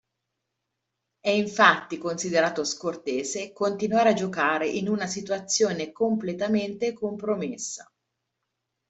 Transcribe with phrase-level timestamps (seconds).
[1.19, 7.87] È infatti considerato scortese continuare a giocare in una situazione completamente compromessa.